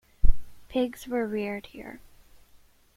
Pigs 0.67 1.07
were 1.07 1.27
reared 1.27 1.67
here. 1.67 1.99